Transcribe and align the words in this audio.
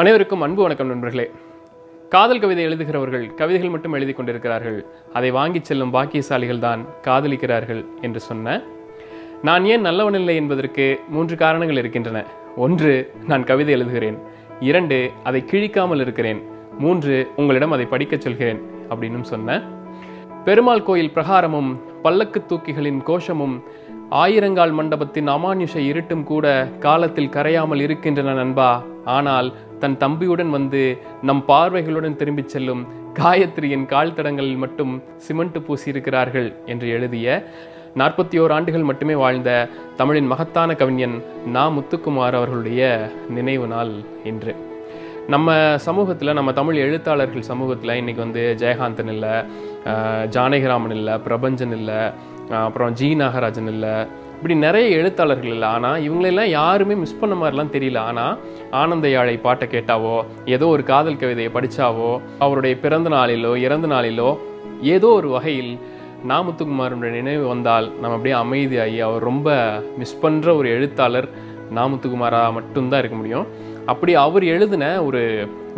அனைவருக்கும் 0.00 0.40
அன்பு 0.40 0.62
வணக்கம் 0.62 0.86
நண்பர்களே. 0.86 1.30
காதல் 2.08 2.38
கவிதை 2.38 2.66
எழுதுகிறவர்கள் 2.66 3.34
கவிதைகள் 3.34 3.70
மட்டும் 3.70 3.92
எழுதி 3.92 4.12
கொண்டிருக்கிறார்கள். 4.12 4.84
அதை 5.12 5.30
வாங்கிச் 5.30 5.64
செல்லும் 5.64 5.92
பாக்கியசாலிகள் 5.94 6.58
தான் 6.58 6.86
காதலிக்கிறார்கள் 7.02 7.84
என்று 8.00 8.20
சொன்ன. 8.20 8.62
நான் 9.42 9.64
ஏன் 9.64 9.84
நல்லவனில்லை 9.84 10.34
என்பதற்கு 10.34 11.00
மூன்று 11.08 11.36
காரணங்கள் 11.36 11.76
இருக்கின்றன. 11.76 12.24
ஒன்று 12.56 13.12
நான் 13.26 13.44
கவிதை 13.44 13.74
எழுதுகிறேன். 13.74 14.18
இரண்டு 14.60 15.10
அதை 15.24 15.44
கிழிக்காமல் 15.50 16.00
இருக்கிறேன். 16.00 16.42
மூன்று 16.78 17.28
உங்களிடம் 17.36 17.70
அதை 17.70 17.84
படிக்கச் 17.84 18.20
சொல்கிறேன் 18.20 18.60
அப்படின்னு 18.90 19.20
சொன்ன. 19.20 19.62
பெருமாள் 20.44 20.82
கோயில் 20.82 21.12
பிரகாரமும் 21.14 21.80
பல்லக்கு 22.02 22.44
தூக்கிகளின் 22.48 23.02
கோஷமும் 23.02 23.62
ஆயிரங்கால் 24.10 24.72
மண்டபத்தின் 24.72 25.28
அமானுஷ 25.28 25.76
இருட்டும் 25.76 26.24
கூட 26.24 26.68
காலத்தில் 26.80 27.28
கரையாமல் 27.28 27.80
இருக்கின்றன 27.80 28.32
நண்பா. 28.32 28.82
ஆனால் 29.04 29.52
தன் 29.78 29.96
தம்பியுடன் 30.04 30.50
வந்து 30.58 30.82
நம் 31.22 31.44
பார்வைகளுடன் 31.48 32.18
திரும்பிச் 32.20 32.52
செல்லும் 32.54 32.82
காயத்ரியின் 33.18 33.86
கால் 33.86 34.14
தடங்களில் 34.14 34.62
மட்டும் 34.64 34.92
சிமெண்ட் 35.16 35.58
பூசியிருக்கிறார்கள் 35.66 36.48
என்று 36.66 36.88
எழுதிய 36.88 37.44
நாற்பத்தி 38.00 38.36
ஓர் 38.42 38.52
ஆண்டுகள் 38.52 38.88
மட்டுமே 38.88 39.14
வாழ்ந்த 39.14 39.50
தமிழின் 39.96 40.26
மகத்தான 40.26 40.74
கவிஞன் 40.74 41.14
நா. 41.46 41.62
முத்துக்குமார் 41.76 42.36
அவர்களுடைய 42.38 42.82
நினைவு 43.36 43.66
நாள் 43.66 43.92
இன்று. 44.24 44.54
நம்ம 45.26 45.54
சமூகத்தில் 45.78 46.36
நம்ம 46.38 46.52
தமிழ் 46.52 46.76
எழுத்தாளர்கள் 46.76 47.48
சமூகத்தில் 47.50 47.98
இன்னைக்கு 48.00 48.22
வந்து 48.22 48.42
ஜெயகாந்தன் 48.58 49.10
இல்லை 49.14 49.34
ஜானகிராமன் 50.36 50.94
இல்லை 50.98 51.14
பிரபஞ்சன் 51.28 51.74
இல்லை 51.78 52.00
அப்புறம் 52.66 52.92
ஜி. 52.92 53.08
நாகராஜன் 53.14 53.70
இல்லை 53.74 53.94
இப்படி 54.36 54.54
நிறைய 54.64 54.86
எழுத்தாளர்கள் 54.98 55.52
இல்லை. 55.54 55.68
ஆனால் 55.76 56.02
இவங்களெல்லாம் 56.06 56.50
யாருமே 56.58 56.94
மிஸ் 57.02 57.20
பண்ண 57.20 57.34
மாதிரிலாம் 57.40 57.72
தெரியல. 57.76 58.00
ஆனால் 58.10 58.38
ஆனந்த 58.80 59.08
யாழை 59.14 59.36
பாட்டை 59.46 59.66
கேட்டாவோ 59.74 60.16
ஏதோ 60.56 60.66
ஒரு 60.74 60.82
காதல் 60.92 61.20
கவிதையை 61.22 61.50
படித்தாவோ 61.52 62.10
அவருடைய 62.38 62.76
பிறந்த 62.84 63.10
நாளிலோ 63.16 63.52
இறந்த 63.66 63.88
நாளிலோ 63.94 64.30
ஏதோ 64.94 65.10
ஒரு 65.18 65.28
வகையில் 65.36 65.72
நாமுத்துக்குமாரோட 66.30 67.10
நினைவு 67.18 67.44
வந்தால் 67.46 67.86
நம்ம 68.00 68.14
அப்படியே 68.16 68.36
அமைதியாகி 68.44 68.98
அவர் 69.08 69.26
ரொம்ப 69.30 69.48
மிஸ் 69.98 70.20
பண்ணுற 70.22 70.56
ஒரு 70.60 70.68
எழுத்தாளர் 70.76 71.28
நாமுத்துக்குமாராக 71.78 72.52
மட்டும்தான் 72.56 73.00
இருக்க 73.02 73.16
முடியும். 73.16 73.46
அப்படி 73.92 74.12
அவர் 74.26 74.44
எழுதின 74.54 74.84
ஒரு 75.08 75.22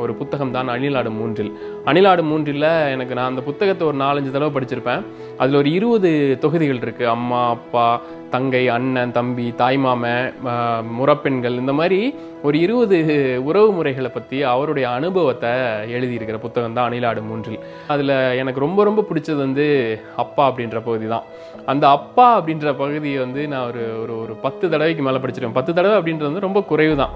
ஒரு 0.02 0.12
புத்தகம் 0.18 0.52
தான் 0.56 0.68
அணிலாடு 0.72 1.10
மூன்றில். 1.18 1.50
அணிலாடு 1.90 2.22
மூன்றில் 2.28 2.66
எனக்கு 2.94 3.16
நான் 3.18 3.30
அந்த 3.30 3.42
புத்தகத்தை 3.46 3.84
ஒரு 3.88 3.96
நாலஞ்சு 4.02 4.30
தடவை 4.34 4.50
படிச்சிருப்பேன். 4.56 5.02
அதில் 5.40 5.58
ஒரு 5.60 5.70
இருபது 5.78 6.10
தொகுதிகள் 6.44 6.82
இருக்குது 6.84 7.12
அம்மா 7.14 7.40
அப்பா 7.54 7.86
தங்கை 8.34 8.62
அண்ணன் 8.74 9.14
தம்பி 9.16 9.46
தாய்மாமன் 9.60 10.32
முறப்பெண்கள் 10.98 11.58
இந்த 11.62 11.72
மாதிரி 11.80 12.00
ஒரு 12.46 12.56
இருபது 12.64 12.98
உறவு 13.48 13.70
முறைகளை 13.76 14.10
பற்றி 14.16 14.38
அவருடைய 14.52 14.86
அனுபவத்தை 14.98 15.52
எழுதியிருக்கிற 15.96 16.38
புத்தகம் 16.44 16.76
தான் 16.76 16.88
அணிலாடு 16.88 17.20
மூன்றில். 17.30 17.58
அதில் 17.94 18.14
எனக்கு 18.42 18.64
ரொம்ப 18.66 18.84
ரொம்ப 18.88 19.04
பிடிச்சது 19.10 19.40
வந்து 19.46 19.66
அப்பா 20.24 20.44
அப்படின்ற 20.50 20.80
பகுதி 20.88 21.08
தான். 21.14 21.26
அந்த 21.72 21.84
அப்பா 21.98 22.28
அப்படின்ற 22.38 22.76
பகுதியை 22.82 23.18
வந்து 23.24 23.42
நான் 23.54 23.66
ஒரு 23.70 23.84
ஒரு 24.02 24.14
ஒரு 24.22 24.36
பத்து 24.46 24.64
தடவைக்கு 24.74 25.06
மேலே 25.08 25.22
படிச்சிருக்கேன் 25.24 25.58
பத்து 25.60 25.72
தடவை 25.78 25.96
அப்படின்றது 26.00 26.30
வந்து 26.30 26.46
ரொம்ப 26.48 26.62
குறைவு 26.72 26.96
தான். 27.02 27.14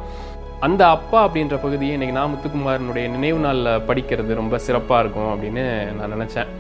அந்த 0.66 0.82
அப்பா 0.96 1.20
அப்படின்ற 1.26 1.54
பகுதியை 1.62 1.92
இன்றைக்கி 1.94 2.14
நான் 2.16 2.32
முத்துக்குமாரனுடைய 2.32 3.06
நினைவு 3.14 3.38
நாளில் 3.44 3.70
படிக்கிறது 3.88 4.32
ரொம்ப 4.40 4.58
சிறப்பாக 4.66 5.00
இருக்கும் 5.02 5.30
அப்படின்னு 5.32 5.64
நான் 5.98 6.12
நினச்சேன். 6.14 6.50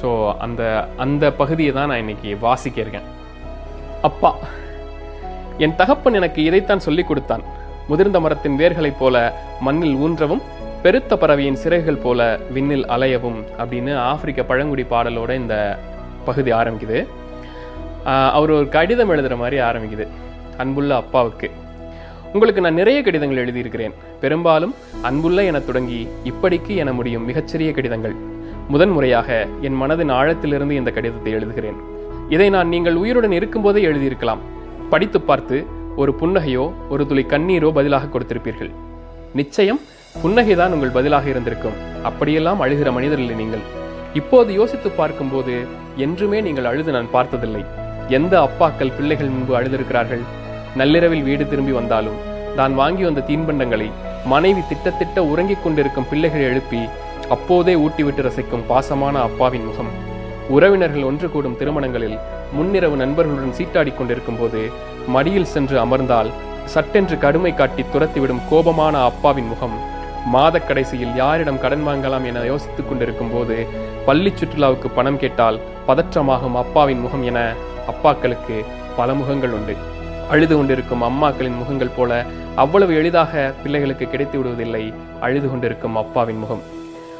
ஸோ 0.00 0.08
அந்த 0.44 0.62
அந்த 1.04 1.24
பகுதியை 1.40 1.72
தான் 1.78 1.88
நான் 1.90 2.02
இன்னைக்கு 2.04 2.30
வாசிக்க 2.42 2.78
இருக்கேன். 2.84 3.06
அப்பா 4.08 4.30
என் 5.64 5.76
தகப்பன் 5.80 6.18
எனக்கு 6.20 6.40
இதைத்தான் 6.48 6.84
சொல்லிக் 6.86 7.10
கொடுத்தான். 7.10 7.44
முதிர்ந்த 7.90 8.20
மரத்தின் 8.24 8.60
வேர்களைப் 8.62 9.00
போல 9.02 9.16
மண்ணில் 9.66 9.98
ஊன்றவும் 10.06 10.44
பெருத்த 10.84 11.12
பறவையின் 11.22 11.60
சிறகுகள் 11.64 12.02
போல 12.06 12.20
விண்ணில் 12.56 12.86
அலையவும் 12.96 13.40
அப்படின்னு 13.60 13.92
ஆப்பிரிக்க 14.10 14.42
பழங்குடி 14.50 14.86
பாடலோட 14.94 15.30
இந்த 15.42 15.54
பகுதி 16.30 16.52
ஆரம்பிக்குது. 16.60 16.98
அவர் 18.38 18.58
ஒரு 18.58 18.66
கடிதம் 18.76 19.12
எழுதுகிற 19.14 19.36
மாதிரி 19.44 19.58
ஆரம்பிக்குது. 19.70 20.06
அன்புள்ள 20.64 20.92
அப்பாவுக்கு. 21.02 21.48
உங்களுக்கு 22.34 22.60
நான் 22.60 22.78
நிறைய 22.80 23.02
கடிதங்கள் 23.02 23.42
எழுதியிருக்கிறேன். 23.42 23.94
பெரும்பாலும் 24.20 24.74
அன்புள்ள 25.08 25.42
என 25.44 25.58
தொடங்கி 25.60 26.00
இப்படிக்கு 26.30 26.72
என 26.82 26.92
முடியும் 26.92 27.24
மிகச்சிறிய 27.24 27.72
கடிதங்கள். 27.72 28.16
முதன்முறையாக 28.68 29.28
என் 29.66 29.78
மனதின் 29.82 30.12
ஆழத்திலிருந்து 30.18 30.70
இந்த 30.70 30.90
கடிதத்தை 30.90 31.32
எழுதுகிறேன். 31.34 31.78
இதை 32.28 32.48
நான் 32.50 32.68
நீங்கள் 32.68 32.96
உயிருடன் 33.02 33.32
இருக்கும்போதே 33.32 33.82
எழுதியிருக்கலாம். 33.82 34.42
படித்து 34.92 35.20
பார்த்து 35.20 35.58
ஒரு 35.96 36.14
புன்னகையோ 36.20 36.64
ஒரு 36.88 37.06
துளி 37.06 37.22
கண்ணீரோ 37.22 37.68
பதிலாக 37.72 38.10
கொடுத்திருப்பீர்கள். 38.14 38.72
நிச்சயம் 39.40 39.80
புன்னகைதான் 40.22 40.74
உங்கள் 40.74 40.96
பதிலாக 40.98 41.28
இருந்திருக்கும். 41.28 41.78
அப்படியெல்லாம் 42.02 42.62
அழுகிற 42.64 42.92
மனிதர்கள் 42.92 43.40
நீங்கள். 43.42 43.64
இப்போது 44.14 44.52
யோசித்து 44.52 44.90
பார்க்கும்போது 44.90 45.54
என்றுமே 45.96 46.40
நீங்கள் 46.40 46.64
அழுது 46.64 46.92
நான் 46.92 47.10
பார்த்ததில்லை. 47.12 47.62
எந்த 48.08 48.34
அப்பாக்கள் 48.46 48.94
பிள்ளைகள் 48.96 49.32
முன்பு 49.34 49.52
அழுதிருக்கிறார்கள்? 49.58 50.24
நள்ளிரவில் 50.80 51.26
வீடு 51.28 51.44
திரும்பி 51.50 51.72
வந்தாலும் 51.78 52.18
தான் 52.58 52.74
வாங்கி 52.80 53.04
வந்த 53.06 53.24
தீன்பண்டங்களை 53.28 53.88
மனைவி 54.32 54.62
திட்டத்திட்ட 54.70 55.18
உறங்கிக் 55.32 55.62
கொண்டிருக்கும் 55.64 56.08
பிள்ளைகள் 56.10 56.46
எழுப்பி 56.50 56.80
அப்போதே 57.34 57.74
ஊட்டிவிட்டு 57.84 58.22
ரசிக்கும் 58.26 58.66
பாசமான 58.70 59.14
அப்பாவின் 59.28 59.66
முகம். 59.68 59.90
உறவினர்கள் 60.56 61.06
ஒன்று 61.08 61.28
கூடும் 61.30 61.56
திருமணங்களில் 61.60 62.18
முன்னிரவு 62.56 62.96
நண்பர்களுடன் 63.02 63.56
சீட்டாடி 63.58 63.92
கொண்டிருக்கும் 63.94 64.38
போது 64.40 64.60
மடியில் 65.14 65.52
சென்று 65.54 65.76
அமர்ந்தால் 65.84 66.30
சட்டென்று 66.74 67.16
கடுமை 67.24 67.52
காட்டி 67.54 67.82
துரத்திவிடும் 67.94 68.44
கோபமான 68.50 68.94
அப்பாவின் 69.10 69.50
முகம். 69.52 69.76
மாத 70.34 70.58
கடைசியில் 70.68 71.16
யாரிடம் 71.22 71.60
கடன் 71.64 71.84
வாங்கலாம் 71.88 72.24
என 72.30 72.44
யோசித்துக் 72.52 72.88
கொண்டிருக்கும் 72.88 73.32
போது 73.34 73.56
பள்ளி 74.06 74.32
சுற்றுலாவுக்கு 74.38 74.88
பணம் 74.98 75.20
கேட்டால் 75.24 75.60
பதற்றமாகும் 75.88 76.58
அப்பாவின் 76.62 77.04
முகம் 77.04 77.26
என 77.32 77.40
அப்பாக்களுக்கு 77.92 78.56
பல 78.96 79.14
முகங்கள் 79.20 79.54
உண்டு. 79.58 79.76
அழுது 80.30 80.56
கொண்டிருக்கும் 80.56 81.02
அம்மாக்களின் 81.02 81.58
முகங்கள் 81.58 81.92
போல 81.96 82.12
அவ்வளவு 82.62 82.92
எளிதாக 82.94 83.52
பிள்ளைகளுக்கு 83.62 84.06
கிடைத்து 84.08 84.36
விடுவதில்லை. 84.38 84.94
அழுது 85.20 85.50
கொண்டிருக்கும் 85.50 85.96
அப்பாவின் 85.96 86.38
முகம். 86.38 86.62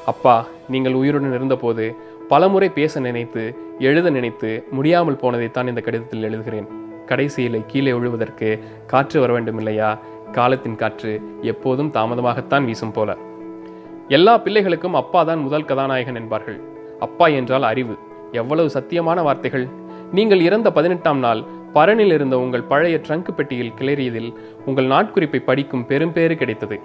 அப்பா 0.07 0.35
நீங்கள் 0.69 0.97
உயிருடன் 1.01 1.37
இருந்தபோது 1.39 1.85
பலமுறை 2.29 2.69
பேச 2.69 3.01
நினைத்து 3.01 3.43
எழுத 3.79 4.11
நினைத்து 4.11 4.51
முடியாமல் 4.71 5.21
போனதைத்தான் 5.23 5.67
இந்த 5.67 5.81
கடிதத்தில் 5.81 6.27
எழுதுகிறேன். 6.29 6.69
கடைசியிலே 7.07 7.61
கீழே 7.67 7.93
விழுவதற்கு 7.93 8.49
காற்று 8.87 9.21
வர 9.21 9.33
வேண்டும் 9.33 9.57
இல்லையா 9.57 9.99
காலத்தின் 10.33 10.77
காற்று 10.77 11.13
எப்போதும் 11.43 11.93
தாமதமாகத்தான் 11.93 12.65
வீசும் 12.65 12.93
போல. 12.93 13.17
எல்லா 14.09 14.39
பிள்ளைகளுக்கும் 14.39 14.99
அப்பா 15.03 15.25
தான் 15.25 15.39
முதல் 15.39 15.65
கதாநாயகன் 15.65 16.15
என்பார்கள். 16.15 16.59
அப்பா 17.01 17.27
என்றால் 17.27 17.63
அறிவு. 17.63 17.95
எவ்வளவு 18.33 18.69
சத்தியமான 18.69 19.23
வார்த்தைகள். 19.23 19.67
நீங்கள் 20.13 20.41
இறந்த 20.41 20.69
பதினெட்டாம் 20.73 21.19
நாள் 21.19 21.41
பரனில் 21.77 22.13
இருந்த 22.13 22.39
உங்கள் 22.39 22.63
பழைய 22.63 23.01
ட்ரங்க் 23.09 23.35
பெட்டியில் 23.37 23.73
கிளறியதில் 23.79 24.35
உங்கள் 24.67 24.87
நாட்குறிப்பை 24.87 25.39
படிக்கும் 25.43 25.87
பெரும்பேறு 25.87 26.37
கிடைத்தது. 26.37 26.81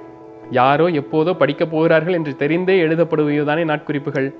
யாரோ 0.50 0.88
எப்போதோ 0.90 1.34
படிக்கப் 1.34 1.72
போகிறார்கள் 1.72 2.13
என்று 2.13 2.35
தெரிந்தே 2.40 2.75
எழுதப்படுவதுதானே 2.85 3.63
நாட்குறிப்புகள்? 3.66 4.34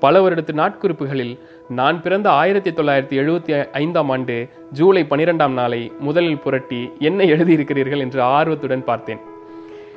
பல 0.00 0.28
வருடத்து 0.28 0.52
நாட்குறிப்புகளில் 0.52 1.38
நான் 1.68 2.02
பிறந்த 2.02 2.30
ஆயிரத்தி 2.30 2.70
தொள்ளாயிரத்தி 2.70 3.16
எழுபத்தி 3.22 3.70
ஐந்தாம் 3.70 4.10
ஆண்டு 4.10 4.48
ஜூலை 4.72 5.06
பனிரெண்டாம் 5.10 5.52
நாளை 5.52 5.92
முதலில் 5.98 6.38
புரட்டி 6.38 6.90
என்ன 6.98 7.24
எழுதியிருக்கிறீர்கள் 7.24 7.98
என்று 7.98 8.22
ஆர்வத்துடன் 8.22 8.84
பார்த்தேன். 8.84 9.18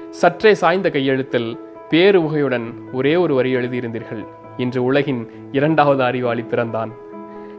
சற்றே 0.09 0.53
சாய்ந்த 0.53 0.89
கையெழுத்தில் 0.89 1.59
பேரு 1.89 2.21
உகையுடன் 2.21 2.73
ஒரே 2.91 3.15
ஒரு 3.15 3.35
வரி 3.35 3.55
எழுதியிருந்தீர்கள். 3.55 4.25
இன்று 4.57 4.83
உலகின் 4.83 5.31
இரண்டாவது 5.51 6.03
அறிவாளி 6.03 6.41
பிறந்தான். 6.41 6.91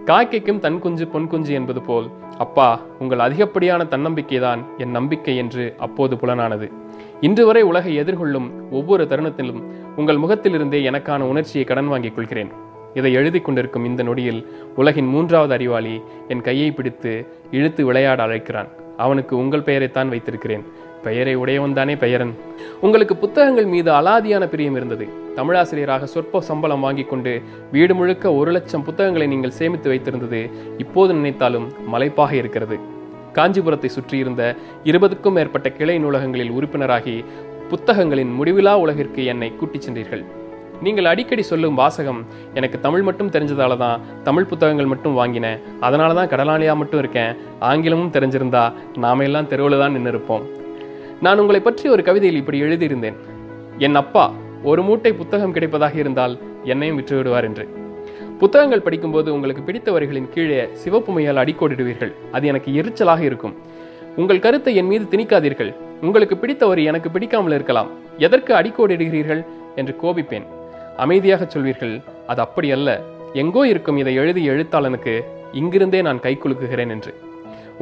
காக்கைக்கும் 0.06 0.58
தன் 0.58 0.78
குஞ்சு 0.78 1.06
பொன் 1.06 1.26
குஞ்சு 1.26 1.52
என்பது 1.52 1.82
போல் 1.82 2.10
அப்பா 2.38 2.80
உங்கள் 2.98 3.18
அதிகப்படியான 3.18 3.84
தன்னம்பிக்கைதான் 3.84 4.58
என் 4.78 4.90
நம்பிக்கை 4.90 5.36
என்று 5.36 5.74
அப்போது 5.78 6.16
புலனானது. 6.16 6.72
இன்று 7.20 7.46
வரை 7.46 7.62
உலகை 7.62 8.00
எதிர்கொள்ளும் 8.00 8.50
ஒவ்வொரு 8.70 9.04
தருணத்திலும் 9.04 9.62
உங்கள் 9.96 10.16
முகத்திலிருந்தே 10.16 10.90
எனக்கான 10.90 11.20
உணர்ச்சியை 11.20 11.66
கடன் 11.66 11.88
வாங்கிக் 11.88 12.14
கொள்கிறேன். 12.14 12.52
இதை 12.94 13.12
எழுதி 13.12 13.40
கொண்டிருக்கும் 13.40 13.84
இந்த 13.84 14.02
நொடியில் 14.02 14.50
உலகின் 14.76 15.06
மூன்றாவது 15.06 15.52
அறிவாளி 15.52 16.02
என் 16.28 16.40
கையை 16.40 16.70
பிடித்து 16.70 17.26
இழுத்து 17.50 17.84
விளையாட 17.84 18.22
அழைக்கிறான். 18.22 18.68
அவனுக்கு 18.96 19.36
உங்கள் 19.36 19.60
பெயரைத்தான் 19.60 20.08
வைத்திருக்கிறேன். 20.08 20.64
பெயரை 21.02 21.34
உடையவன் 21.34 21.74
தானே 21.74 21.96
பெயரன். 21.96 22.34
உங்களுக்கு 22.80 23.16
புத்தகங்கள் 23.16 23.66
மீது 23.66 23.92
அலாதியான 23.92 24.46
பிரியம் 24.46 24.76
இருந்தது. 24.76 25.08
தமிழாசிரியராக 25.36 26.08
சொற்ப 26.14 26.40
சம்பளம் 26.48 26.82
வாங்கி 26.86 27.04
கொண்டு 27.10 27.32
வீடு 27.74 27.92
முழுக்க 27.98 28.34
ஒரு 28.40 28.50
லட்சம் 28.56 28.84
புத்தகங்களை 28.88 29.26
நீங்கள் 29.32 29.56
சேமித்து 29.58 29.88
வைத்திருந்தது 29.92 30.40
இப்போது 30.84 31.12
நினைத்தாலும் 31.18 31.66
மலைப்பாக 31.92 32.32
இருக்கிறது. 32.40 32.76
காஞ்சிபுரத்தை 33.36 33.90
சுற்றியிருந்த 33.94 34.42
இருபதுக்கும் 34.90 35.36
மேற்பட்ட 35.38 35.68
கிளை 35.78 35.96
நூலகங்களில் 36.04 36.52
உறுப்பினராகி 36.58 37.16
புத்தகங்களின் 37.70 38.32
முடிவிலா 38.38 38.74
உலகிற்கு 38.84 39.20
என்னை 39.32 39.48
கூட்டிச் 39.60 39.84
சென்றீர்கள். 39.86 40.24
நீங்கள் 40.84 41.08
அடிக்கடி 41.10 41.42
சொல்லும் 41.50 41.78
வாசகம் 41.80 42.20
எனக்கு 42.58 42.78
தமிழ் 42.86 43.04
மட்டும் 43.08 43.32
தெரிஞ்சதால 43.34 43.76
தான் 43.84 44.02
தமிழ் 44.28 44.48
புத்தகங்கள் 44.50 44.90
மட்டும் 44.92 45.18
வாங்கினேன் 45.20 45.60
அதனால 45.86 46.10
தான் 46.18 46.30
கடலாளியாக 46.32 46.80
மட்டும் 46.80 47.00
இருக்கேன். 47.02 47.32
ஆங்கிலமும் 47.70 48.14
தெரிஞ்சிருந்தா 48.16 48.64
நாம 49.04 49.24
எல்லாம் 49.28 49.50
தெருவில் 49.52 49.82
தான் 49.82 49.94
நின்று 49.96 50.12
இருப்போம் 50.14 50.44
நான் 51.26 51.40
உங்களை 51.42 51.60
பற்றி 51.66 51.86
ஒரு 51.94 52.02
கவிதையில் 52.08 52.40
இப்படி 52.40 52.60
எழுதியிருந்தேன். 52.66 53.18
என் 53.86 54.00
அப்பா 54.00 54.24
ஒரு 54.70 54.82
மூட்டை 54.86 55.12
புத்தகம் 55.20 55.54
கிடைப்பதாக 55.54 55.94
இருந்தால் 56.02 56.34
என்னையும் 56.72 56.98
விற்றுவிடுவார் 56.98 57.46
என்று. 57.48 57.64
புத்தகங்கள் 58.40 58.84
படிக்கும்போது 58.86 59.28
உங்களுக்கு 59.34 59.62
பிடித்த 59.68 59.88
வரிகளின் 59.92 60.28
கீழே 60.34 60.60
சிவப்பு 60.82 61.12
மையால் 61.16 61.40
அடிக்கோடிடுவீர்கள். 61.42 62.12
அது 62.36 62.46
எனக்கு 62.46 62.70
எரிச்சலாக 62.80 63.22
இருக்கும். 63.28 63.54
உங்கள் 64.16 64.42
கருத்தை 64.44 64.72
என் 64.80 64.90
மீது 64.92 65.04
திணிக்காதீர்கள். 65.12 65.72
உங்களுக்கு 66.06 66.36
பிடித்த 66.42 66.66
வரி 66.66 66.84
எனக்கு 66.92 67.10
பிடிக்காமல் 67.10 67.56
இருக்கலாம். 67.58 67.90
எதற்கு 68.26 68.52
அடிக்கோடிடுகிறீர்கள் 68.60 69.42
என்று 69.80 69.94
கோபிப்பேன். 70.02 70.46
அமைதியாக 71.04 71.46
சொல்வீர்கள் 71.54 71.94
அது 72.32 72.40
அப்படி 72.46 72.70
அல்ல 72.76 72.88
எங்கோ 73.42 73.62
இருக்கும் 73.72 74.00
இதை 74.00 74.14
எழுதிய 74.22 74.52
எழுத்தாளனுக்கு 74.52 75.14
இங்கிருந்தே 75.60 76.00
நான் 76.08 76.24
கை 76.24 76.34
குலுக்குகிறேன் 76.42 76.92
என்று. 76.96 77.12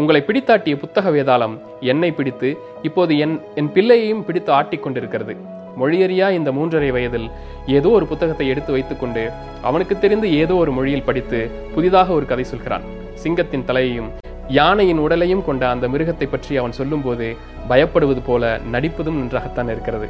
உங்களை 0.00 0.20
பிடித்தாட்டிய 0.26 0.74
புத்தக 0.82 1.10
வேதாளம் 1.10 1.54
என்னை 1.92 2.10
பிடித்து 2.18 2.50
இப்போது 2.88 3.12
என் 3.24 3.34
என் 3.60 3.72
பிள்ளையையும் 3.76 4.24
பிடித்து 4.28 4.52
ஆட்டிக் 4.58 4.84
கொண்டிருக்கிறது. 4.84 5.34
மொழியறியா 5.80 6.26
இந்த 6.38 6.50
மூன்றரை 6.56 6.88
வயதில் 6.96 7.28
ஏதோ 7.76 7.88
ஒரு 7.98 8.06
புத்தகத்தை 8.06 8.46
எடுத்து 8.52 8.70
வைத்துக்கொண்டு 8.76 9.22
அவனுக்கு 9.68 9.94
தெரிந்து 9.98 10.28
ஏதோ 10.42 10.54
ஒரு 10.54 10.72
மொழியில் 10.78 11.06
படித்து 11.08 11.40
புதிதாக 11.74 12.12
ஒரு 12.18 12.26
கதை 12.32 12.44
சொல்கிறான். 12.44 12.86
சிங்கத்தின் 13.22 13.66
தலையையும் 13.68 14.10
யானையின் 14.58 15.02
உடலையும் 15.04 15.44
கொண்ட 15.48 15.62
அந்த 15.74 15.88
மிருகத்தை 15.88 16.26
பற்றி 16.30 16.52
அவன் 16.60 16.76
சொல்லும்போது 16.78 17.26
பயப்படுவது 17.70 18.22
போல 18.28 18.52
நடிப்பதும் 18.74 19.18
நன்றாகத்தான் 19.20 19.70
இருக்கிறது. 19.74 20.08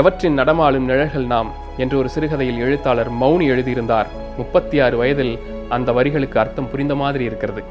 எவற்றின் 0.00 0.38
நடமாடும் 0.40 0.88
நிழல்கள் 0.90 1.26
நாம் 1.32 1.50
என்று 1.82 1.96
ஒரு 2.00 2.08
சிறுகதையில் 2.14 2.62
எழுத்தாளர் 2.66 3.10
மௌனி 3.22 3.46
எழுதியிருந்தார். 3.54 4.10
முப்பத்தி 4.36 4.76
ஆறு 4.84 4.96
வயதில் 5.00 5.34
அந்த 5.76 5.92
வரிகளுக்கு 5.92 6.38
அர்த்தம் 6.42 6.70
புரிந்த 6.70 6.94
மாதிரி 7.02 7.24
இருக்கிறது. 7.30 7.62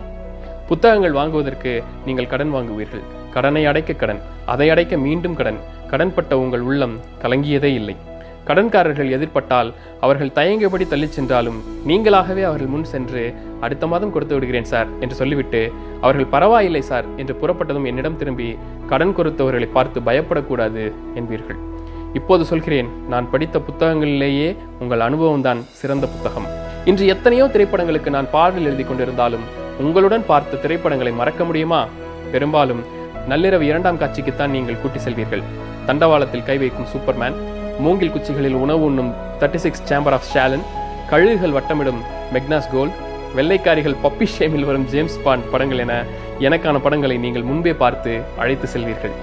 புத்தகங்கள் 0.70 1.18
வாங்குவதற்கு 1.20 1.72
நீங்கள் 2.08 2.32
கடன் 2.34 2.54
வாங்குவீர்கள். 2.56 3.06
கடனை 3.34 3.64
அடைக்க 3.72 3.94
கடன் 3.94 4.22
அதை 4.54 4.68
அடைக்க 4.74 4.98
மீண்டும் 5.06 5.38
கடன் 5.40 5.60
கடன்பட்ட 5.92 6.34
உங்கள் 6.44 6.64
உள்ளம் 6.70 6.96
கலங்கியதே 7.24 7.72
இல்லை. 7.80 7.96
கடன்காரர்கள் 8.48 9.10
எதிர்பட்டால் 9.16 9.70
அவர்கள் 10.06 10.36
தயங்கியபடி 10.38 10.86
தள்ளிச் 10.92 11.16
சென்றாலும் 11.18 11.58
நீங்களாகவே 11.90 12.44
அவர்கள் 12.50 12.72
முன் 12.74 12.88
சென்று 12.92 13.24
அடுத்த 13.66 13.88
மாதம் 13.92 14.14
கொடுத்து 14.14 14.36
விடுகிறேன் 14.36 14.70
சார் 14.72 14.90
என்று 15.04 15.16
சொல்லிவிட்டு 15.20 15.62
அவர்கள் 16.06 16.32
பரவாயில்லை 16.36 16.82
சார் 16.90 17.08
என்று 17.22 17.34
புறப்பட்டதும் 17.42 17.88
என்னிடம் 17.92 18.18
திரும்பி 18.22 18.48
கடன் 18.92 19.16
கொடுத்தவர்களை 19.18 19.68
பார்த்து 19.78 20.02
பயப்படக்கூடாது 20.10 20.84
என்பீர்கள். 21.22 21.60
இப்போது 22.20 22.44
சொல்கிறேன் 22.52 22.90
நான் 23.14 23.30
படித்த 23.34 23.60
புத்தகங்களிலேயே 23.68 24.50
உங்கள் 24.84 25.06
அனுபவம்தான் 25.08 25.62
சிறந்த 25.80 26.06
புத்தகம். 26.14 26.48
இன்று 26.90 27.06
எத்தனையோ 27.14 27.48
திரைப்படங்களுக்கு 27.54 28.10
நான் 28.18 28.32
பாடல் 28.36 28.68
எழுதி 28.72 28.84
கொண்டிருந்தாலும் 28.84 29.48
உங்களுடன் 29.86 30.28
பார்த்த 30.32 30.62
திரைப்படங்களை 30.66 31.12
மறக்க 31.22 31.44
முடியுமா? 31.50 31.82
பெரும்பாலும் 32.34 32.84
நள்ளிரவு 33.32 33.66
இரண்டாம் 33.72 34.00
காட்சிக்குத்தான் 34.02 34.56
நீங்கள் 34.58 34.82
கூட்டி 34.82 35.00
செல்வீர்கள். 35.06 35.44
தண்டவாளத்தில் 35.90 36.48
கை 36.50 36.58
வைக்கும் 36.64 36.90
சூப்பர்மேன் 36.94 37.38
மூங்கில் 37.84 38.12
குச்சிகளில் 38.16 38.58
உணவு 38.64 38.84
உண்ணும் 38.90 39.12
thirty 39.42 39.60
six 39.66 39.86
chamber 39.90 40.16
of 40.18 40.28
Shaolin 40.34 40.66
கழுகுகள் 41.12 41.56
வட்டமிடும் 41.58 42.02
மெக்னாஸ் 42.36 42.68
கோல் 42.74 42.92
வெள்ளைக்காரிகள் 43.38 43.96
பப்பி 44.04 44.26
ஷேமில் 44.36 44.68
வரும் 44.68 44.86
ஜேம்ஸ் 44.92 45.18
பாண்ட் 45.26 45.48
படங்கள் 45.54 45.82
என 45.84 45.94
எனக்கான 46.48 46.78
படங்களை 46.86 47.18
நீங்கள் 47.26 47.48
முன்பே 47.50 47.74
பார்த்து 47.82 48.12
அழைத்து 48.44 48.68
செல்வீர்கள். 48.74 49.16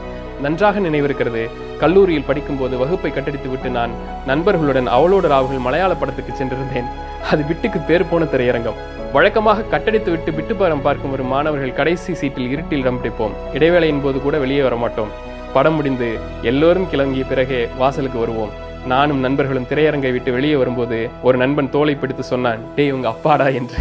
நன்றாக 0.45 0.81
நினைவிருக்கிறது 0.87 1.43
கல்லூரியில் 1.83 2.27
படிக்கும்போது 2.29 2.75
வகுப்பை 2.83 3.11
கட்டடித்து 3.13 3.49
விட்டு 3.53 3.71
நான் 3.77 3.93
நண்பர்களுடன் 4.31 4.91
அவளோட 4.97 5.27
ராவுகள் 5.35 5.65
மலையாள 5.67 5.93
படத்துக்கு 6.03 6.33
சென்றிருந்தேன். 6.41 6.91
அது 7.31 7.43
விட்டுக்கு 7.51 7.81
பேர் 7.91 8.09
போன 8.11 8.25
திரையரங்கம். 8.33 8.81
வழக்கமாக 9.15 9.69
கட்டடித்து 9.73 10.11
விட்டு 10.15 10.31
விட்டுப்பாரம் 10.39 10.85
பார்க்கும் 10.87 11.15
வரும் 11.15 11.33
மாணவர்கள் 11.35 11.79
கடைசி 11.81 12.15
சீட்டில் 12.21 12.51
இருட்டில் 12.55 12.85
இடம் 12.85 13.01
பிடிப்போம் 13.03 13.37
இடைவேளையின் 13.59 14.05
போது 14.07 14.21
கூட 14.27 14.37
வெளியே 14.45 14.63
வர 14.69 14.77
மாட்டோம் 14.85 15.13
படம் 15.57 15.77
முடிந்து 15.79 16.09
எல்லோரும் 16.51 16.89
கிளங்கிய 16.93 17.25
பிறகே 17.29 17.61
வாசலுக்கு 17.81 18.19
வருவோம். 18.23 18.55
நானும் 18.93 19.21
நண்பர்களும் 19.27 19.69
திரையரங்கை 19.71 20.11
விட்டு 20.15 20.31
வெளியே 20.37 20.57
வரும்போது 20.63 20.99
ஒரு 21.27 21.37
நண்பன் 21.43 21.71
தோலை 21.75 21.95
பிடித்து 21.95 22.25
சொன்னான் 22.33 22.65
டேய் 22.77 22.93
உங்க 22.97 23.09
அப்பாடா 23.15 23.47
என்று. 23.61 23.81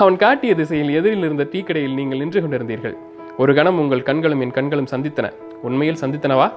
அவன் 0.00 0.16
காட்டிய 0.22 0.52
திசையில் 0.60 0.92
எதிரில் 0.98 1.24
இருந்த 1.26 1.44
டீ 1.52 1.60
கடையில் 1.62 1.98
நீங்கள் 1.98 2.20
நின்று 2.22 2.40
கொண்டிருந்தீர்கள். 2.40 2.94
ஒரு 3.42 3.52
கணம் 3.58 3.80
உங்கள் 3.82 4.06
கண்களும் 4.08 4.42
என் 4.44 4.56
கண்களும் 4.58 4.90
சந்தித்தன. 4.92 5.26
உண்மையில் 5.68 6.00
சந்தித்தனவா? 6.00 6.48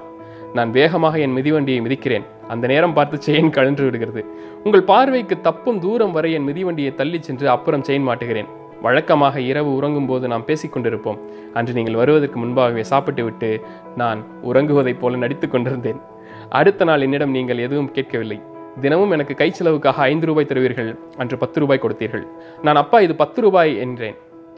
நான் 0.56 0.70
வேகமாக 0.78 1.18
என் 1.24 1.36
மிதிவண்டியை 1.38 1.80
மிதிக்கிறேன். 1.86 2.26
அந்த 2.52 2.64
நேரம் 2.72 2.96
பார்த்து 2.98 3.18
செயின் 3.26 3.54
கழன்று 3.56 3.84
விடுகிறது. 3.84 4.22
உங்கள் 4.64 4.88
பார்வைக்கு 4.92 5.36
தப்பும் 5.48 5.80
தூரம் 5.86 6.14
வரை 6.16 6.30
என் 6.38 6.48
மிதிவண்டியை 6.50 6.92
தள்ளிச் 7.00 7.28
சென்று 7.28 7.48
அப்புறம் 7.56 7.84
செயின் 7.88 8.08
மாட்டுகிறேன். 8.10 8.48
வழக்கமாக 8.82 9.40
இரவு 9.40 9.70
உறங்கும் 9.74 10.06
போது 10.06 10.28
நாம் 10.28 10.44
பேசிக்கொண்டிருப்போம் 10.46 11.18
அன்று 11.54 11.72
நீங்கள் 11.72 11.94
வருவதற்கு 11.94 12.38
முன்பாகவே 12.38 12.82
சாப்பிட்டுவிட்டு 12.82 13.60
நான் 13.96 14.20
உறங்குவதைப் 14.42 14.98
போல 14.98 15.16
நடித்துக் 15.16 15.50
கொண்டிருந்தேன். 15.50 16.00
அடுத்த 16.48 16.84
நாள் 16.84 17.00
என்னிடம் 17.00 17.30
நீங்கள் 17.30 17.58
எதுவும் 17.58 17.90
கேட்கவில்லை. 17.90 18.40
தினமும் 18.80 19.10
எனக்கு 19.10 19.34
கை 19.34 19.50
செலவுக்காக 19.50 20.02
ஐந்து 20.02 20.26
ரூபாய் 20.26 20.46
தருவீர்கள். 20.46 20.98
அன்று 21.16 21.38
பத்து 21.38 21.60
ரூபாய் 21.60 21.82
கொடுத்தீர்கள். 21.82 22.24
நான் 22.62 22.76
அப்பா 22.76 23.00
இது 23.00 23.14
பத்து 23.14 23.40
ரூபாய் 23.40 23.78
என்றேன். 23.78 24.16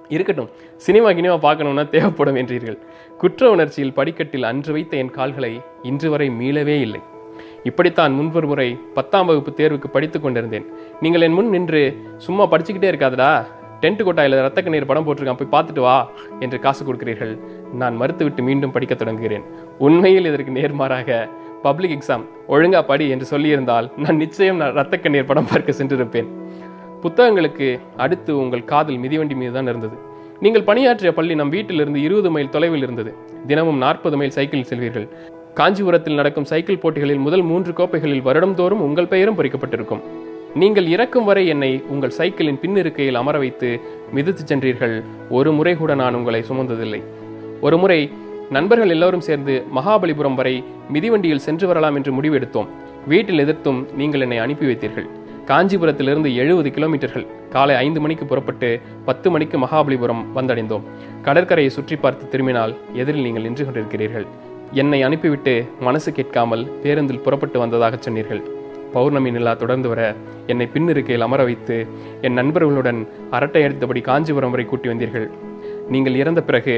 இருக்கட்டும் 0.08 0.50
சினிமா 0.76 1.08
கினிமா 1.08 1.36
பார்க்கணும்னா 1.46 1.88
தேவைப்படும் 1.88 2.36
என்றீர்கள். 2.36 2.78
குற்ற 3.18 3.50
உணர்ச்சியில் 3.50 3.92
படிக்கட்டில் 3.92 4.42
அன்று 4.42 4.72
வைத்த 4.72 4.96
என் 4.96 5.10
கால்களை 5.10 5.60
இன்று 5.82 6.10
வரை 6.10 6.28
மீளவே 6.30 6.76
இல்லை. 6.80 7.00
இப்படித்தான் 7.62 8.12
முன்பொரு 8.12 8.46
முறை 8.46 8.78
பத்தாம் 8.94 9.26
வகுப்பு 9.26 9.50
தேர்வுக்கு 9.50 9.88
படித்துக் 9.92 10.22
கொண்டிருந்தேன். 10.22 10.66
நீங்கள் 11.00 11.20
என் 11.20 11.32
முன் 11.32 11.48
நின்று 11.48 11.82
சும்மா 12.16 12.44
படிச்சுக்கிட்டே 12.50 12.90
இருக்காதடா. 12.92 13.32
டென்ட் 13.82 14.02
கொட்டாயில் 14.06 14.36
ரத்த 14.46 14.60
கண்ணீர் 14.64 14.88
படம் 14.90 15.06
போட்டிருக்கான் 15.06 15.40
போய் 15.40 15.52
பார்த்துட்டு 15.54 15.82
வா 15.86 15.94
என்று 16.44 16.56
காசு 16.64 16.82
கொடுக்கிறீர்கள். 16.88 17.32
நான் 17.80 17.94
மறுத்துவிட்டு 18.00 18.42
மீண்டும் 18.48 18.74
படிக்க 18.74 18.94
தொடங்குகிறேன். 19.02 19.44
உண்மையில் 19.86 20.28
இதற்கு 20.30 20.56
நேர்மாறாக 20.58 21.18
பப்ளிக் 21.66 21.94
எக்ஸாம் 21.96 22.24
ஒழுங்கா 22.54 22.80
படி 22.90 23.06
என்று 23.14 23.26
சொல்லியிருந்தால் 23.32 23.88
நான் 24.04 24.20
நிச்சயம் 24.24 24.60
நான் 24.62 24.76
ரத்த 24.80 24.94
கண்ணீர் 25.04 25.28
படம் 25.30 25.50
பார்க்க 25.50 25.78
சென்றிருப்பேன். 25.80 26.30
புத்தகங்களுக்கு 27.02 27.66
அடுத்து 28.04 28.32
உங்கள் 28.42 28.68
காதல் 28.72 29.02
மிதிவண்டி 29.04 29.36
மீது 29.42 29.54
தான் 29.56 29.70
இருந்தது. 29.72 29.96
நீங்கள் 30.44 30.66
பணியாற்றிய 30.68 31.10
பள்ளி 31.18 31.34
நம் 31.40 31.52
வீட்டிலிருந்து 31.56 32.00
இருபது 32.06 32.30
மைல் 32.34 32.54
தொலைவில் 32.54 32.84
இருந்தது. 32.86 33.10
தினமும் 33.50 33.80
நாற்பது 33.84 34.16
மைல் 34.20 34.36
சைக்கிளில் 34.36 34.70
செல்வீர்கள். 34.70 35.06
காஞ்சிபுரத்தில் 35.58 36.18
நடக்கும் 36.20 36.48
சைக்கிள் 36.50 36.82
போட்டிகளில் 36.82 37.22
முதல் 37.26 37.44
மூன்று 37.50 37.72
கோப்பைகளில் 37.78 38.26
வருடம்தோறும் 38.28 38.84
உங்கள் 38.86 39.12
பெயரும் 39.12 39.38
பொறிக்கப்பட்டிருக்கும். 39.38 40.02
நீங்கள் 40.54 40.86
இறக்கும் 40.86 41.24
வரை 41.24 41.42
என்னை 41.52 41.82
உங்கள் 41.92 42.14
சைக்கிளின் 42.16 42.58
பின்னிருக்கையில் 42.62 43.18
அமர 43.20 43.38
வைத்து 43.38 43.68
மிதித்துச் 44.14 44.50
சென்றீர்கள். 44.50 44.94
ஒரு 45.38 45.52
முறை 45.52 45.76
கூட 45.76 45.94
நான் 45.94 46.14
உங்களை 46.14 46.40
சுமந்ததில்லை. 46.48 47.00
ஒரு 47.60 47.76
முறை 47.82 48.00
நண்பர்கள் 48.56 48.92
எல்லோரும் 48.94 49.24
சேர்ந்து 49.28 49.54
மகாபலிபுரம் 49.76 50.34
வரை 50.34 50.54
மிதிவண்டியில் 50.94 51.44
சென்று 51.46 51.66
வரலாம் 51.66 51.96
என்று 51.98 52.12
முடிவெடுத்தோம். 52.16 52.68
வீட்டில் 53.06 53.38
எதிர்த்தும் 53.38 53.80
நீங்கள் 54.00 54.20
என்னை 54.20 54.38
அனுப்பி 54.44 54.66
வைத்தீர்கள். 54.70 55.08
காஞ்சிபுரத்திலிருந்து 55.50 56.30
எழுபது 56.42 56.70
கிலோமீட்டர்கள். 56.76 57.26
காலை 57.54 57.74
ஐந்து 57.84 58.00
மணிக்கு 58.00 58.24
புறப்பட்டு 58.26 58.80
பத்து 59.08 59.30
மணிக்கு 59.30 59.58
மகாபலிபுரம் 59.58 60.24
வந்தடைந்தோம். 60.36 60.86
கடற்கரையை 61.26 61.72
சுற்றி 61.76 61.96
பார்த்து 61.96 62.26
திரும்பினால் 62.28 62.76
எதிரில் 63.02 63.26
நீங்கள் 63.26 63.46
நின்று 63.48 63.64
கொண்டிருக்கிறீர்கள். 63.64 64.26
என்னை 64.72 65.02
அனுப்பிவிட்டு 65.02 65.54
மனசு 65.80 66.12
கேட்காமல் 66.12 66.70
பேருந்தில் 66.82 67.24
புறப்பட்டு 67.26 67.58
வந்ததாக 67.58 67.96
சொன்னீர்கள். 68.06 68.42
பௌர்ணமி 68.94 69.30
நிலா 69.36 69.52
தொடர்ந்து 69.62 69.88
வர 69.92 70.02
என்னை 70.52 70.66
பின்னிருக்கையில் 70.74 71.26
அமர 71.26 71.40
வைத்து 71.48 71.76
என் 72.26 72.38
நண்பர்களுடன் 72.40 73.00
அரட்டை 73.36 73.62
அடித்தபடி 73.66 74.00
காஞ்சிபுரம் 74.08 74.54
வரை 74.54 74.64
கூட்டி 74.66 74.88
வந்தீர்கள். 74.92 75.28
நீங்கள் 75.94 76.18
இறந்த 76.22 76.40
பிறகு 76.48 76.76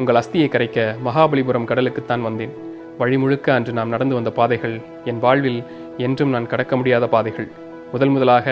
உங்கள் 0.00 0.18
அஸ்தியை 0.20 0.48
கரைக்க 0.50 0.80
மகாபலிபுரம் 1.06 1.68
கடலுக்குத்தான் 1.70 2.26
வந்தேன். 2.28 2.52
வழி 3.00 3.16
முழுக்க 3.22 3.48
அன்று 3.54 3.72
நாம் 3.78 3.94
நடந்து 3.94 4.14
வந்த 4.18 4.30
பாதைகள் 4.38 4.76
என் 5.10 5.22
வாழ்வில் 5.24 5.60
என்றும் 6.06 6.34
நான் 6.34 6.50
கடக்க 6.52 6.76
முடியாத 6.76 7.04
பாதைகள். 7.14 7.48
முதல் 7.92 8.12
முதலாக 8.14 8.46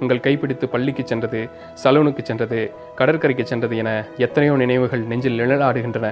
உங்கள் 0.00 0.22
கைப்பிடித்து 0.24 0.66
பள்ளிக்கு 0.74 1.02
சென்றது 1.10 1.40
சலூனுக்கு 1.82 2.22
சென்றது 2.22 2.60
கடற்கரைக்கு 2.98 3.44
சென்றது 3.50 3.76
என 3.82 3.90
எத்தனையோ 4.26 4.54
நினைவுகள் 4.62 5.04
நெஞ்சில் 5.10 5.38
நிழலாடுகின்றன. 5.40 6.08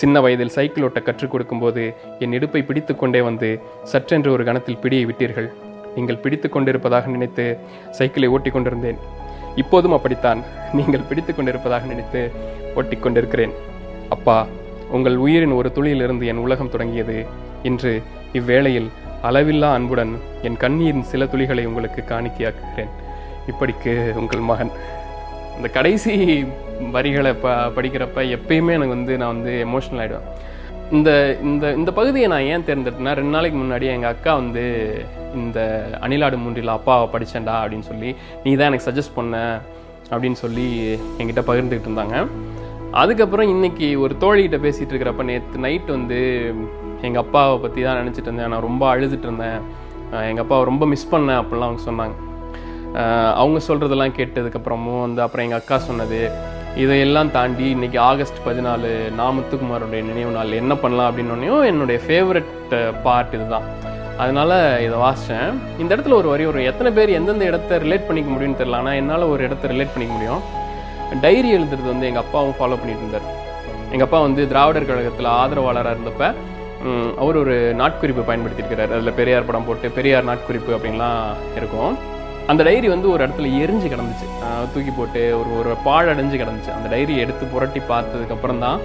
சின்ன 0.00 0.16
வயதில் 0.24 0.54
சைக்கிள் 0.56 0.84
ஓட்ட 0.86 1.00
கற்றுக் 1.06 1.32
கொடுக்கும்போது 1.32 1.82
என் 2.24 2.34
இடுப்பை 2.38 2.60
பிடித்து 2.68 2.92
கொண்டே 2.96 3.20
வந்து 3.28 3.50
சற்றென்று 3.92 4.30
ஒரு 4.36 4.44
கணத்தில் 4.48 4.80
பிடியை 4.82 5.04
விட்டீர்கள். 5.10 5.48
நீங்கள் 5.96 6.22
பிடித்து 6.24 6.48
கொண்டிருப்பதாக 6.48 7.10
நினைத்து 7.16 7.44
சைக்கிளை 7.98 8.28
ஓட்டிக் 8.34 8.52
கொண்டிருந்தேன் 8.52 8.98
இப்போதும் 9.62 9.96
அப்படித்தான். 9.96 10.40
நீங்கள் 10.78 11.06
பிடித்து 11.08 11.34
கொண்டிருப்பதாக 11.34 11.86
நினைத்து 11.92 12.22
ஓட்டிக் 12.74 13.02
கொண்டிருக்கிறேன் 13.02 13.54
அப்பா 14.08 14.46
உங்கள் 14.96 15.16
உயிரின் 15.16 15.56
ஒரு 15.58 15.68
துளியிலிருந்து 15.74 16.24
என் 16.32 16.42
உலகம் 16.46 16.72
தொடங்கியது. 16.74 17.16
இன்று 17.68 17.92
இவ்வேளையில் 18.38 18.88
அளவில்லா 19.28 19.68
அன்புடன் 19.78 20.12
என் 20.46 20.56
கண்ணீரின் 20.56 21.08
சில 21.10 21.24
துளிகளை 21.24 21.64
உங்களுக்கு 21.70 22.00
காணிக்கையாக்குகிறேன். 22.08 22.92
இப்படிக்கு 23.50 23.92
உங்கள் 24.20 24.42
மகன். 24.50 24.72
இந்த 25.56 25.68
கடைசி 25.68 26.14
வரிகளை 26.92 27.32
ப 27.42 27.48
படிக்கிறப்ப 27.76 28.22
எப்பயுமே 28.36 28.72
எனக்கு 28.76 28.96
வந்து 28.96 29.16
நான் 29.16 29.34
வந்து 29.34 29.52
எமோஷனல் 29.66 30.02
ஆகிடுவேன் 30.02 30.28
இந்த 30.90 31.38
இந்த 31.42 31.72
இந்த 31.72 31.90
பகுதியை 31.92 32.28
நான் 32.28 32.48
ஏன் 32.52 32.64
தேர்ந்தெடுத்தேன்னா 32.66 33.14
ரெண்டு 33.18 33.34
நாளைக்கு 33.34 33.58
முன்னாடி 33.58 33.86
எங்கள் 33.94 34.12
அக்கா 34.14 34.34
வந்து 34.34 34.64
இந்த 35.34 35.58
அணிலாடு 36.00 36.36
மூன்றில் 36.36 36.76
அப்பாவை 36.78 37.06
படித்தேன்டா 37.14 37.54
அப்படின்னு 37.62 37.86
சொல்லி 37.90 38.10
நீ 38.44 38.50
தான் 38.54 38.68
எனக்கு 38.70 38.88
சஜஸ்ட் 38.88 39.14
பண்ண 39.14 39.60
அப்படின்னு 40.10 40.38
சொல்லி 40.44 40.66
என்கிட்ட 41.18 41.42
பகிர்ந்துக்கிட்டு 41.50 41.90
இருந்தாங்க. 41.90 42.16
அதுக்கப்புறம் 42.90 43.48
இன்னைக்கு 43.48 44.00
ஒரு 44.00 44.14
தோழிகிட்ட 44.20 44.58
பேசிகிட்டு 44.66 44.92
இருக்கிறப்ப 44.94 45.22
நேற்று 45.22 45.62
நைட் 45.66 45.88
வந்து 45.96 46.18
எங்கள் 47.00 47.22
அப்பாவை 47.22 47.56
பற்றி 47.58 47.82
தான் 47.82 48.00
நினச்சிட்டு 48.00 48.28
இருந்தேன். 48.28 48.48
நான் 48.48 48.66
ரொம்ப 48.68 48.96
அழுதுட்டு 48.96 49.26
இருந்தேன். 49.28 49.60
எங்கள் 50.30 50.44
அப்பாவை 50.44 50.64
ரொம்ப 50.64 50.86
மிஸ் 50.86 51.12
பண்ணேன் 51.14 51.40
அப்படிலாம் 51.42 51.68
அவங்க 51.68 51.82
சொன்னாங்க. 51.90 52.16
அவங்க 53.40 53.58
சொல்கிறதெல்லாம் 53.68 54.16
கேட்டதுக்கப்புறமும் 54.18 55.00
வந்து 55.00 55.22
அப்புறம் 55.22 55.44
எங்கள் 55.46 55.60
அக்கா 55.60 55.78
சொன்னது 55.78 56.18
இதையெல்லாம் 56.80 57.30
தாண்டி 57.34 57.64
இன்னைக்கு 57.74 57.98
ஆகஸ்ட் 58.10 58.38
பதினாலு 58.44 58.90
நாமத்துக்குமாரோடைய 59.18 60.02
நினைவு 60.10 60.30
நாள் 60.36 60.52
என்ன 60.60 60.74
பண்ணலாம் 60.82 61.08
அப்படின்னோடனையும் 61.08 61.64
என்னுடைய 61.70 61.98
ஃபேவரட் 62.04 62.72
பார்ட் 63.06 63.34
இதுதான். 63.36 63.66
அதனால் 64.22 64.54
இதை 64.84 64.96
வாசித்தேன் 65.02 65.58
இந்த 65.82 65.90
இடத்துல 65.94 66.16
ஒரு 66.20 66.28
வரி 66.32 66.44
ஒரு 66.50 66.60
எத்தனை 66.70 66.90
பேர் 66.98 67.16
எந்தெந்த 67.18 67.44
இடத்த 67.50 67.78
ரிலேட் 67.84 68.06
பண்ணிக்க 68.08 68.30
முடியும்னு 68.34 68.60
தெரியல. 68.60 68.80
ஆனால் 68.80 68.98
என்னால் 69.00 69.30
ஒரு 69.34 69.42
இடத்த 69.48 69.70
ரிலேட் 69.72 69.92
பண்ணிக்க 69.94 70.14
முடியும். 70.18 70.42
டைரி 71.24 71.50
எழுதுறது 71.56 71.88
வந்து 71.92 72.08
எங்கள் 72.10 72.24
அப்பாவும் 72.24 72.56
ஃபாலோ 72.60 72.78
பண்ணிட்டு 72.82 73.04
இருந்தார். 73.04 73.28
எங்கள் 73.92 74.06
அப்பா 74.08 74.20
வந்து 74.26 74.42
திராவிடர் 74.52 74.88
கழகத்தில் 74.90 75.30
ஆதரவாளராக 75.40 75.94
இருந்தப்ப 75.96 76.24
அவர் 77.22 77.36
ஒரு 77.42 77.56
நாட்குறிப்பு 77.80 78.22
பயன்படுத்தியிருக்கிறார். 78.28 78.94
அதில் 78.96 79.16
பெரியார் 79.20 79.48
படம் 79.50 79.66
போட்டு 79.68 79.88
பெரியார் 79.98 80.30
நாட்குறிப்பு 80.30 80.72
அப்படின்லாம் 80.76 81.20
இருக்கும். 81.58 81.92
அந்த 82.50 82.62
டைரி 82.68 82.88
வந்து 82.92 83.08
ஒரு 83.14 83.20
இடத்துல 83.24 83.48
எரிஞ்சு 83.62 83.86
கிடந்துச்சு. 83.92 84.26
தூக்கி 84.72 84.92
போட்டு 84.96 85.20
ஒரு 85.40 85.50
ஒரு 85.60 85.70
பாழடைஞ்சு 85.86 86.36
கிடந்துச்சு. 86.42 86.70
அந்த 86.76 86.88
டைரி 86.92 87.14
எடுத்து 87.24 87.44
புரட்டி 87.54 87.80
பார்த்ததுக்கப்புறம் 87.90 88.62
தான் 88.64 88.78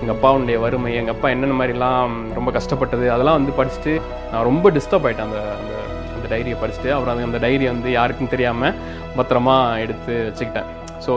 எங்கள் 0.00 0.14
அப்பாவுடைய 0.16 0.56
வறுமை 0.64 0.90
எங்கள் 1.00 1.14
அப்பா 1.14 1.28
என்னென்ன 1.34 1.56
மாதிரிலாம் 1.58 2.14
ரொம்ப 2.38 2.50
கஷ்டப்பட்டது 2.56 3.06
அதெல்லாம் 3.14 3.38
வந்து 3.38 3.52
படிச்சுட்டு 3.58 3.92
நான் 4.32 4.46
ரொம்ப 4.50 4.70
டிஸ்டர்ப் 4.76 5.06
ஆகிட்டேன் 5.08 5.28
அந்த 5.28 5.40
அந்த 5.60 5.74
அந்த 6.14 6.26
டைரியை 6.32 6.56
படிச்சுட்டு. 6.62 6.90
அப்புறம் 6.94 7.14
அது 7.14 7.28
அந்த 7.28 7.40
டைரியை 7.44 7.70
வந்து 7.74 7.90
யாருக்கும் 7.98 8.32
தெரியாமல் 8.34 8.76
பத்திரமா 9.18 9.56
எடுத்து 9.84 10.14
வச்சுக்கிட்டேன். 10.28 10.70
ஸோ 11.06 11.14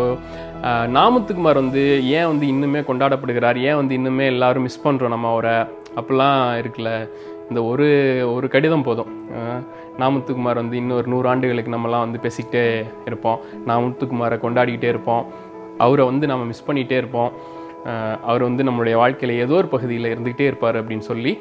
நாமத்துக்குமார் 0.98 1.62
வந்து 1.63 1.84
ஏன் 2.20 2.30
வந்து 2.32 2.46
இன்னுமே 2.54 2.80
கொண்டாடப்படுகிறார்? 2.88 3.58
ஏன் 3.70 3.80
வந்து 3.82 3.94
இன்னுமே 4.00 4.25
எல்லாரும் 4.34 4.66
மிஸ் 4.68 4.86
பண்ணுறோம் 4.86 5.13
நம்ம 5.16 5.30
அவரை? 5.34 5.58
அப்படிலாம் 6.00 6.39
இருக்குல்ல 6.62 6.92
இந்த 7.50 7.63
ஒரு 7.63 7.88
ஒரு 8.34 8.48
கடிதம் 8.48 8.84
போதும். 8.84 9.12
நான் 9.32 9.63
நாமத்துக்குமார் 9.98 10.62
வந்து 10.62 10.77
இன்னொரு 10.77 11.08
நூறு 11.08 11.30
ஆண்டுகளுக்கு 11.30 11.72
நம்மலாம் 11.72 12.00
வந்து 12.00 12.20
பேசிக்கிட்டே 12.24 12.86
இருப்போம். 13.06 13.39
நாமத்துக்குமாரை 13.68 14.38
கொண்டாடிக்கிட்டே 14.38 14.92
இருப்போம். 14.94 15.25
அவரை 15.77 16.06
வந்து 16.06 16.27
நம்ம 16.27 16.46
மிஸ் 16.46 16.66
பண்ணிகிட்டே 16.68 16.92
இருப்போம். 16.92 17.32
அவர் 18.24 18.42
வந்து 18.42 18.63
நம்மளுடைய 18.63 18.96
வாழ்க்கையில் 18.96 19.39
ஏதோ 19.39 19.54
ஒரு 19.54 19.68
பகுதியில் 19.68 20.18
இருந்துக்கிட்டே 20.18 20.42
இருப்பார் 20.42 20.88
அப்படின்னு 20.88 21.08
சொல்லி 21.12 21.39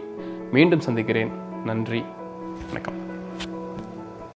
மீண்டும் 0.52 0.80
சந்திக்கிறேன். 0.80 1.30
நன்றி. 1.64 2.04
வணக்கம். 2.66 3.05